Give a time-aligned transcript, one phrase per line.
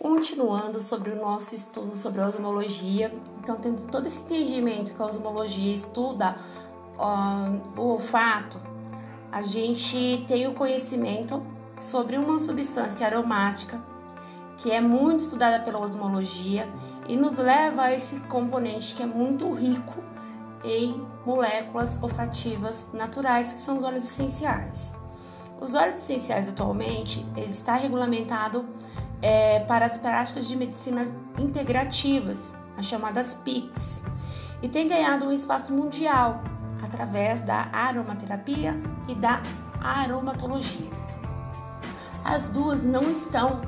[0.00, 3.14] continuando sobre o nosso estudo sobre osmologia.
[3.38, 6.36] Então, tendo todo esse entendimento que a osmologia estuda
[7.76, 8.58] o olfato,
[9.30, 11.42] a gente tem o conhecimento
[11.78, 13.80] sobre uma substância aromática
[14.56, 16.68] que é muito estudada pela osmologia
[17.06, 20.02] e nos leva a esse componente que é muito rico
[20.64, 24.94] em moléculas olfativas naturais, que são os óleos essenciais.
[25.60, 28.66] Os óleos essenciais atualmente ele está regulamentado
[29.22, 31.06] é, para as práticas de medicina
[31.38, 34.02] integrativas, as chamadas PICs,
[34.62, 36.42] e tem ganhado um espaço mundial
[36.82, 38.74] através da aromaterapia
[39.08, 39.40] e da
[39.80, 40.90] aromatologia.
[42.24, 43.62] As duas não estão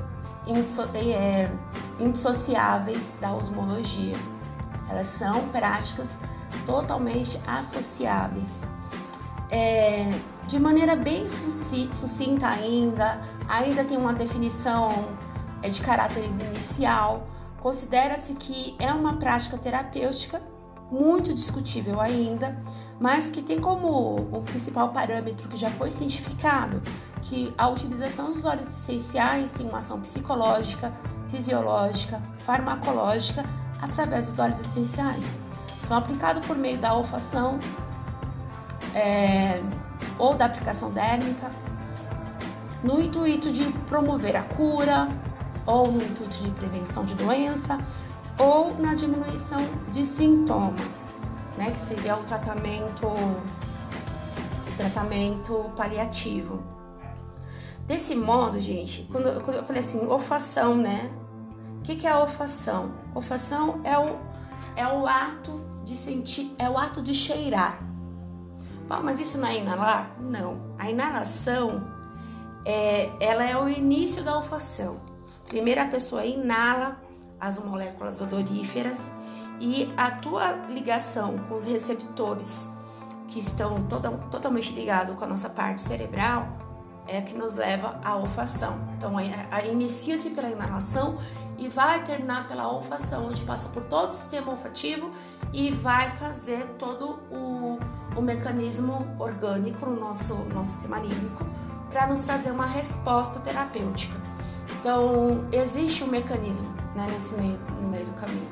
[0.93, 1.49] é,
[1.99, 4.15] indissociáveis da osmologia.
[4.89, 6.19] Elas são práticas
[6.65, 8.61] totalmente associáveis.
[9.49, 10.11] É,
[10.47, 15.07] de maneira bem sucinta ainda, ainda tem uma definição
[15.63, 17.25] é de caráter inicial.
[17.61, 20.41] Considera-se que é uma prática terapêutica
[20.91, 22.61] muito discutível ainda,
[22.99, 23.87] mas que tem como
[24.31, 26.81] o principal parâmetro que já foi cientificado
[27.23, 30.93] que a utilização dos óleos essenciais tem uma ação psicológica,
[31.29, 33.45] fisiológica, farmacológica
[33.81, 35.39] através dos óleos essenciais.
[35.83, 37.59] Então, aplicado por meio da olfação
[38.93, 39.61] é,
[40.19, 41.49] ou da aplicação dérmica,
[42.83, 45.07] no intuito de promover a cura,
[45.65, 47.77] ou no intuito de prevenção de doença,
[48.37, 49.59] ou na diminuição
[49.91, 51.21] de sintomas,
[51.57, 53.41] né, que seria o tratamento, o
[54.77, 56.63] tratamento paliativo.
[57.85, 61.11] Desse modo, gente, quando, quando eu falei assim, olfação, né?
[61.79, 62.93] O que, que é a olfação?
[63.13, 64.17] Olfação é o,
[64.75, 67.77] é o ato de sentir, é o ato de cheirar.
[68.87, 70.15] Mas isso não é inalar?
[70.19, 70.75] Não.
[70.77, 71.83] A inalação,
[72.63, 75.12] é, ela é o início da olfação.
[75.53, 76.99] Primeiro a pessoa inala
[77.39, 79.11] as moléculas odoríferas
[79.59, 82.71] e a tua ligação com os receptores
[83.27, 86.47] que estão toda, totalmente ligados com a nossa parte cerebral
[87.05, 88.79] é que nos leva à olfação.
[88.97, 89.13] Então,
[89.71, 91.19] inicia-se pela inalação
[91.59, 95.11] e vai terminar pela olfação, onde passa por todo o sistema olfativo
[95.53, 97.77] e vai fazer todo o,
[98.17, 101.45] o mecanismo orgânico no nosso, nosso sistema límbico
[101.91, 104.32] para nos trazer uma resposta terapêutica.
[104.83, 108.51] Então, existe um mecanismo né, nesse meio, no meio do caminho.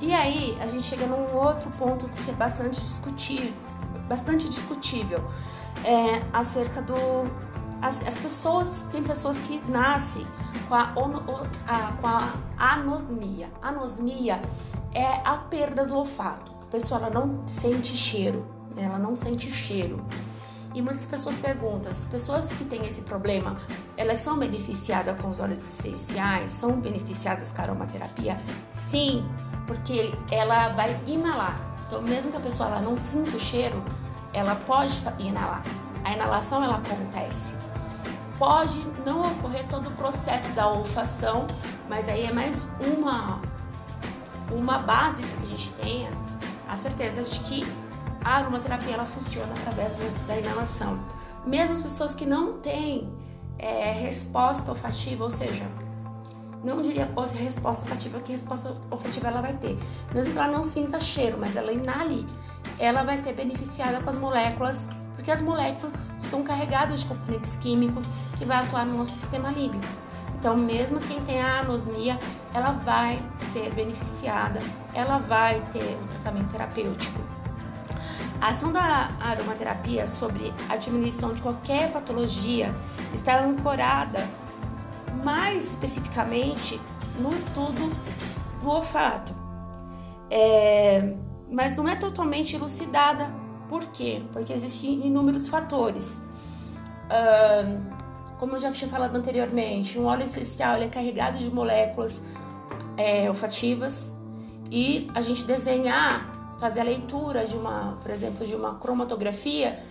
[0.00, 3.52] E aí, a gente chega num outro ponto que é bastante discutível,
[4.08, 5.24] bastante discutível
[5.84, 6.96] é, acerca do...
[7.80, 10.26] As, as, pessoas, tem pessoas que nascem
[10.68, 13.48] com a, a, com a anosmia.
[13.62, 14.42] Anosmia
[14.92, 16.50] é a perda do olfato.
[16.60, 18.44] A pessoa ela não sente cheiro,
[18.76, 20.04] ela não sente cheiro.
[20.74, 23.56] E muitas pessoas perguntam, as pessoas que têm esse problema,
[23.96, 26.52] elas são beneficiadas com os óleos essenciais?
[26.52, 28.40] São beneficiadas com a aromaterapia?
[28.72, 29.24] Sim,
[29.68, 31.56] porque ela vai inalar.
[31.86, 33.80] Então, mesmo que a pessoa ela não sinta o cheiro,
[34.32, 35.62] ela pode inalar.
[36.02, 37.54] A inalação ela acontece.
[38.36, 41.46] Pode não ocorrer todo o processo da olfação,
[41.88, 43.40] mas aí é mais uma
[44.50, 46.10] uma base para que a gente tenha
[46.68, 47.66] a certeza de que
[48.24, 49.96] a aromaterapia ela funciona através
[50.26, 50.98] da inalação.
[51.46, 53.12] Mesmo as pessoas que não têm
[53.58, 55.64] é, resposta olfativa, ou seja,
[56.64, 57.08] não diria
[57.38, 59.78] resposta olfativa, que resposta olfativa ela vai ter.
[60.14, 62.26] Mesmo que ela não sinta cheiro, mas ela inale,
[62.78, 68.08] ela vai ser beneficiada com as moléculas, porque as moléculas são carregadas de componentes químicos
[68.38, 69.84] que vai atuar no nosso sistema límbico.
[70.38, 72.18] Então, mesmo quem tem a anosmia,
[72.52, 74.60] ela vai ser beneficiada,
[74.94, 77.43] ela vai ter um tratamento terapêutico.
[78.40, 82.74] A ação da aromaterapia sobre a diminuição de qualquer patologia
[83.12, 84.26] está ancorada
[85.22, 86.80] mais especificamente
[87.18, 87.90] no estudo
[88.60, 89.34] do olfato,
[90.30, 91.14] é,
[91.50, 93.32] mas não é totalmente elucidada.
[93.68, 94.22] Por quê?
[94.32, 96.22] Porque existem inúmeros fatores.
[97.06, 97.80] Uh,
[98.38, 102.22] como eu já tinha falado anteriormente, um óleo essencial é carregado de moléculas
[102.96, 104.12] é, olfativas
[104.70, 106.33] e a gente desenhar
[106.64, 109.84] fazer a leitura de uma, por exemplo, de uma cromatografia,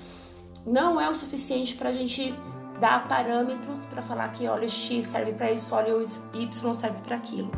[0.65, 2.33] não é o suficiente para a gente
[2.79, 6.03] dar parâmetros para falar que óleo X serve para isso, óleo
[6.33, 7.51] Y serve para aquilo.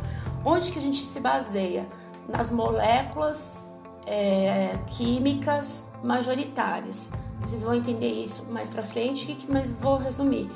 [0.44, 1.88] Onde que a gente se baseia?
[2.28, 3.64] Nas moléculas
[4.04, 7.10] é, químicas majoritárias.
[7.40, 10.50] Vocês vão entender isso mais para frente, mas vou resumir.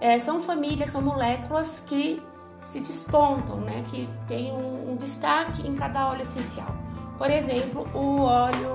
[0.00, 2.20] É, são famílias, são moléculas que
[2.58, 3.84] se despontam, né?
[3.86, 6.83] que tem um, um destaque em cada óleo essencial.
[7.16, 8.74] Por exemplo, o óleo,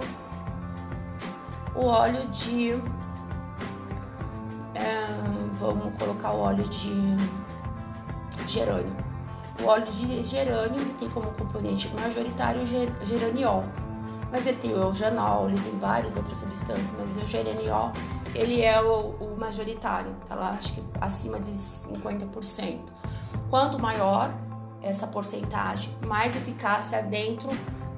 [1.75, 2.71] o óleo de,
[4.73, 5.07] é,
[5.59, 7.17] vamos colocar o óleo de
[8.47, 8.95] gerânio.
[9.61, 13.65] O óleo de gerânio ele tem como componente majoritário o geraniol.
[14.31, 17.91] Mas ele tem o eugenol, ele tem várias outras substâncias, mas o geraniol
[18.35, 22.79] ele é o, o majoritário, tá lá acho que acima de 50%.
[23.49, 24.31] Quanto maior
[24.81, 27.49] essa porcentagem, mais eficácia dentro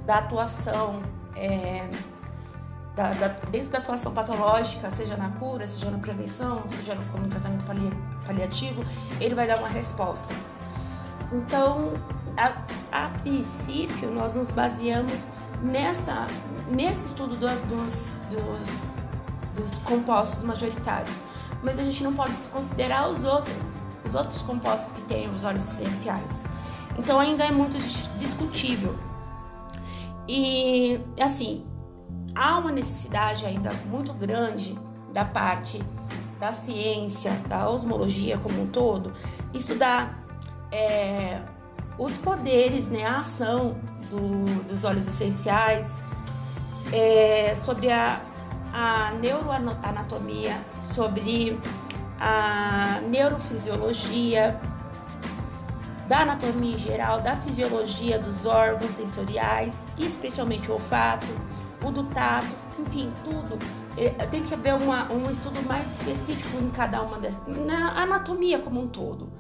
[0.06, 1.02] da atuação,
[1.36, 1.90] é,
[2.96, 7.28] da, da, dentro da atuação patológica, seja na cura, seja na prevenção, seja no, como
[7.28, 7.92] tratamento pali,
[8.26, 8.84] paliativo,
[9.20, 10.34] ele vai dar uma resposta.
[11.32, 11.94] Então,
[12.36, 12.54] a,
[12.92, 15.30] a princípio, nós nos baseamos
[15.62, 16.28] nessa,
[16.70, 18.96] nesse estudo do, dos, dos,
[19.56, 21.24] dos compostos majoritários,
[21.64, 25.64] mas a gente não pode desconsiderar os outros, os outros compostos que têm os óleos
[25.64, 26.46] essenciais.
[26.98, 27.78] Então ainda é muito
[28.18, 28.96] discutível.
[30.34, 31.66] E assim,
[32.34, 34.80] há uma necessidade ainda muito grande
[35.12, 35.84] da parte
[36.40, 39.14] da ciência, da osmologia como um todo,
[39.54, 40.26] estudar
[40.72, 41.42] é,
[41.98, 43.76] os poderes, né, a ação
[44.10, 46.02] do, dos óleos essenciais,
[46.94, 48.22] é, sobre a,
[48.74, 51.60] a neuroanatomia, sobre
[52.18, 54.58] a neurofisiologia,
[56.12, 61.26] da anatomia em geral, da fisiologia dos órgãos sensoriais, especialmente o olfato,
[61.82, 63.58] o do tato, enfim, tudo.
[63.96, 68.60] É, tem que haver uma, um estudo mais específico em cada uma dessas, na anatomia
[68.60, 69.32] como um todo,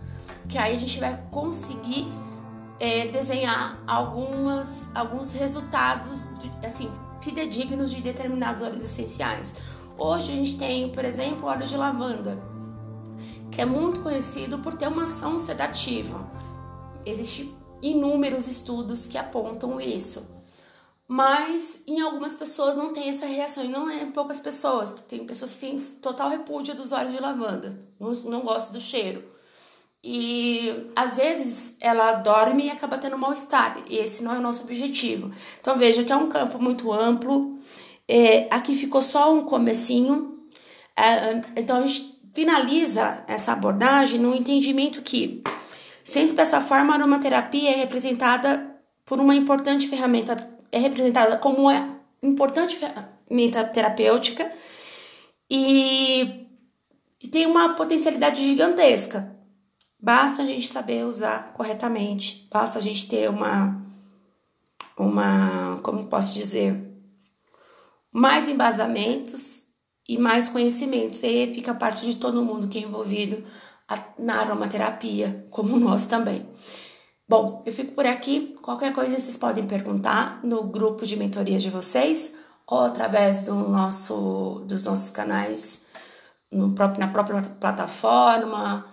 [0.47, 2.09] que aí a gente vai conseguir
[2.79, 6.29] é, desenhar algumas, alguns resultados
[6.63, 6.89] assim
[7.19, 9.55] fidedignos de determinados óleos essenciais.
[9.97, 12.41] Hoje a gente tem, por exemplo, óleo de lavanda,
[13.51, 16.31] que é muito conhecido por ter uma ação sedativa.
[17.05, 20.25] Existem inúmeros estudos que apontam isso.
[21.07, 25.17] Mas em algumas pessoas não tem essa reação, e não é em poucas pessoas, porque
[25.17, 29.21] tem pessoas que têm total repúdio dos óleos de lavanda, não, não gostam do cheiro.
[30.01, 34.63] E às vezes ela dorme e acaba tendo mal-estar, e esse não é o nosso
[34.63, 35.31] objetivo.
[35.59, 37.59] Então veja que é um campo muito amplo,
[38.07, 40.47] é, aqui ficou só um comecinho,
[40.95, 45.43] é, então a gente finaliza essa abordagem no entendimento que
[46.11, 48.75] Sendo dessa forma, a aromaterapia é representada
[49.05, 50.35] por uma importante ferramenta,
[50.69, 54.51] é representada como uma importante ferramenta terapêutica
[55.49, 56.45] e,
[57.21, 59.33] e tem uma potencialidade gigantesca.
[59.97, 63.81] Basta a gente saber usar corretamente, basta a gente ter uma,
[64.97, 66.77] uma, como posso dizer,
[68.11, 69.63] mais embasamentos
[70.09, 71.23] e mais conhecimentos.
[71.23, 73.41] E aí fica parte de todo mundo que é envolvido
[74.17, 76.45] na aromaterapia, como nós também.
[77.27, 78.55] Bom, eu fico por aqui.
[78.61, 82.33] Qualquer coisa vocês podem perguntar no grupo de mentoria de vocês
[82.67, 85.83] ou através do nosso, dos nossos canais
[86.51, 88.85] no próprio, na própria plataforma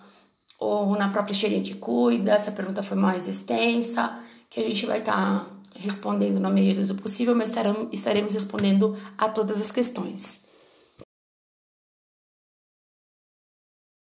[0.59, 2.33] ou na própria cheirinha que cuida.
[2.33, 4.19] Essa pergunta foi mais extensa,
[4.49, 5.47] que a gente vai estar tá
[5.77, 7.53] respondendo na medida do possível, mas
[7.93, 10.41] estaremos respondendo a todas as questões.